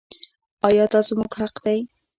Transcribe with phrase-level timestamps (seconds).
[0.67, 1.79] آیا دا زموږ حق دی؟